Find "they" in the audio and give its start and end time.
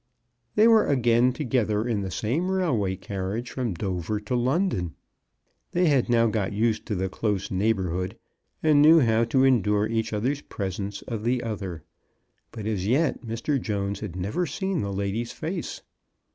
0.55-0.67, 5.73-5.89